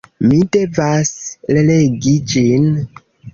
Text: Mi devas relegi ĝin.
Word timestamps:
Mi 0.29 0.37
devas 0.55 1.11
relegi 1.59 2.15
ĝin. 2.33 2.67